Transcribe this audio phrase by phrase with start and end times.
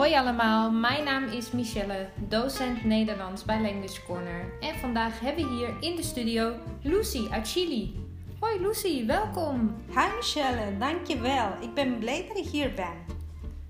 [0.00, 4.52] Hoi allemaal, mijn naam is Michelle, docent Nederlands bij Language Corner.
[4.60, 8.06] En vandaag hebben we hier in de studio Lucy uit Chili.
[8.38, 9.74] Hoi Lucy, welkom.
[9.88, 11.48] Hi Michelle, dankjewel.
[11.60, 13.18] Ik ben blij dat ik hier ben.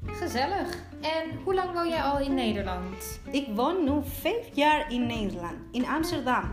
[0.06, 0.76] Gezellig.
[1.00, 3.20] En hoe lang woon jij al in Nederland?
[3.30, 6.50] Ik woon nu vijf jaar in Nederland, in Amsterdam.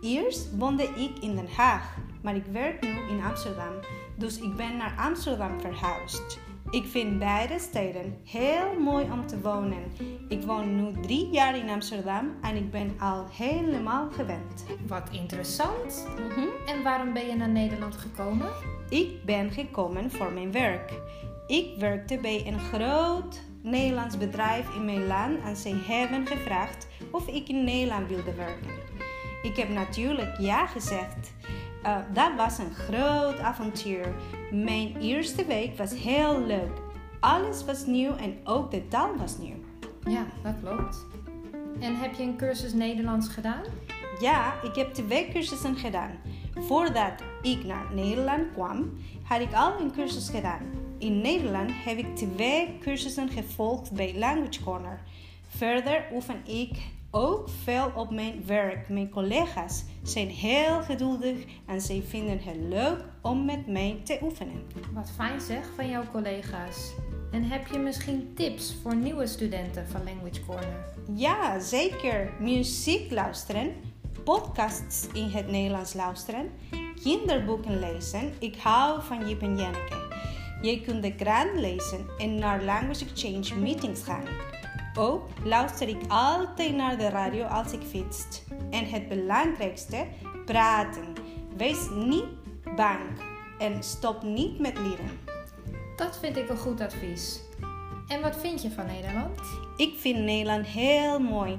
[0.00, 3.72] Eerst woonde ik in Den Haag, maar ik werk nu in Amsterdam.
[4.16, 6.45] Dus ik ben naar Amsterdam verhuisd.
[6.70, 9.82] Ik vind beide steden heel mooi om te wonen.
[10.28, 14.64] Ik woon nu drie jaar in Amsterdam en ik ben al helemaal gewend.
[14.86, 16.06] Wat interessant.
[16.66, 18.48] En waarom ben je naar Nederland gekomen?
[18.88, 20.92] Ik ben gekomen voor mijn werk.
[21.46, 27.28] Ik werkte bij een groot Nederlands bedrijf in mijn land en ze hebben gevraagd of
[27.28, 28.70] ik in Nederland wilde werken.
[29.42, 31.34] Ik heb natuurlijk ja gezegd.
[31.82, 34.14] Uh, dat was een groot avontuur.
[34.50, 36.80] Mijn eerste week was heel leuk.
[37.20, 39.56] Alles was nieuw en ook de taal was nieuw.
[40.04, 41.06] Ja, dat klopt.
[41.80, 43.62] En heb je een cursus Nederlands gedaan?
[44.20, 46.10] Ja, ik heb twee cursussen gedaan.
[46.54, 50.62] Voordat ik naar Nederland kwam, had ik al een cursus gedaan.
[50.98, 55.00] In Nederland heb ik twee cursussen gevolgd bij Language Corner.
[55.48, 56.70] Verder oefen ik
[57.10, 58.88] ook veel op mijn werk.
[58.88, 64.62] Mijn collega's zijn heel geduldig en zij vinden het leuk om met mij te oefenen.
[64.92, 66.92] Wat fijn zeg van jouw collega's.
[67.30, 70.84] En heb je misschien tips voor nieuwe studenten van Language Corner?
[71.14, 72.32] Ja, zeker.
[72.40, 73.72] Muziek luisteren,
[74.24, 76.50] podcasts in het Nederlands luisteren,
[77.02, 78.32] kinderboeken lezen.
[78.38, 80.04] Ik hou van Jip en Janneke.
[80.62, 84.24] Je kunt de krant lezen en naar Language Exchange meetings gaan.
[84.98, 88.42] Ook luister ik altijd naar de radio als ik fiets.
[88.70, 90.06] En het belangrijkste,
[90.44, 91.12] praten.
[91.56, 92.24] Wees niet
[92.76, 93.00] bang
[93.58, 95.18] en stop niet met leren.
[95.96, 97.40] Dat vind ik een goed advies.
[98.08, 99.40] En wat vind je van Nederland?
[99.76, 101.58] Ik vind Nederland heel mooi.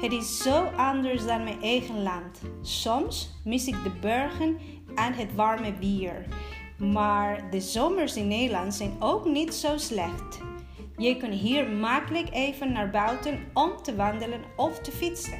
[0.00, 2.40] Het is zo anders dan mijn eigen land.
[2.62, 4.58] Soms mis ik de bergen
[4.94, 6.26] en het warme bier.
[6.78, 10.38] Maar de zomers in Nederland zijn ook niet zo slecht.
[10.96, 15.38] Je kunt hier makkelijk even naar buiten om te wandelen of te fietsen.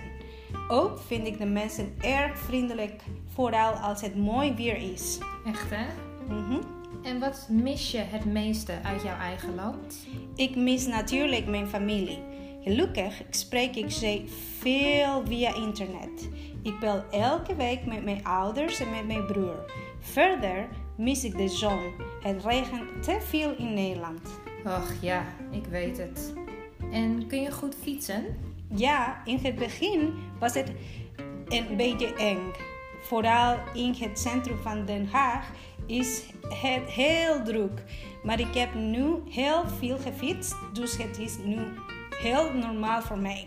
[0.69, 3.03] Ook vind ik de mensen erg vriendelijk,
[3.34, 5.19] vooral als het mooi weer is.
[5.47, 5.87] Echt hè?
[6.28, 6.60] Mhm.
[7.03, 10.06] En wat mis je het meeste uit jouw eigen land?
[10.34, 12.19] Ik mis natuurlijk mijn familie.
[12.62, 14.25] Gelukkig spreek ik ze
[14.59, 16.28] veel via internet.
[16.62, 19.72] Ik bel elke week met mijn ouders en met mijn broer.
[20.00, 21.92] Verder mis ik de zon.
[22.22, 24.44] Het regent te veel in Nederland.
[24.65, 26.35] Och ja, ik weet het.
[26.93, 28.25] En kun je goed fietsen?
[28.75, 30.73] Ja, in het begin was het
[31.49, 32.53] een beetje eng.
[33.03, 35.51] Vooral in het centrum van Den Haag
[35.87, 37.83] is het heel druk.
[38.23, 41.59] Maar ik heb nu heel veel gefietst, dus het is nu
[42.19, 43.47] heel normaal voor mij.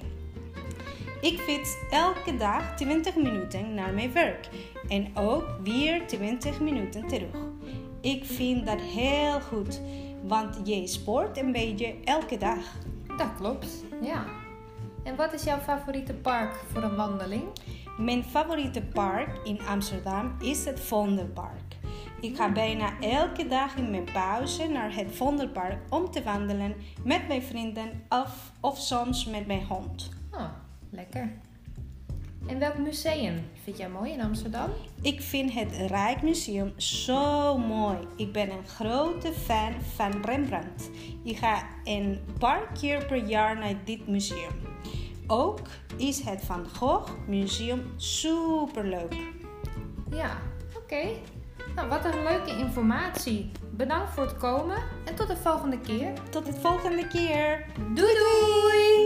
[1.21, 4.49] Ik fiets elke dag 20 minuten naar mijn werk
[4.87, 7.35] en ook weer 20 minuten terug.
[8.01, 9.81] Ik vind dat heel goed,
[10.23, 12.75] want je sport een beetje elke dag.
[13.17, 13.67] Dat klopt,
[14.01, 14.25] ja.
[15.03, 17.43] En wat is jouw favoriete park voor een wandeling?
[17.97, 21.75] Mijn favoriete park in Amsterdam is het Vondelpark.
[22.21, 27.27] Ik ga bijna elke dag in mijn pauze naar het Vondelpark om te wandelen met
[27.27, 30.09] mijn vrienden of, of soms met mijn hond.
[30.31, 30.49] Oh,
[30.89, 31.31] lekker.
[32.47, 34.69] En welk museum vind jij mooi in Amsterdam?
[35.01, 37.97] Ik vind het Rijksmuseum zo mooi.
[38.15, 40.89] Ik ben een grote fan van Rembrandt.
[41.23, 44.51] Ik ga een paar keer per jaar naar dit museum.
[45.27, 45.59] Ook
[45.97, 49.15] is het Van Gogh Museum super leuk.
[50.09, 50.37] Ja,
[50.75, 51.07] oké.
[51.75, 53.51] Nou, wat een leuke informatie.
[53.71, 56.13] Bedankt voor het komen en tot de volgende keer.
[56.29, 57.65] Tot de volgende keer.
[57.93, 58.96] Doei doei!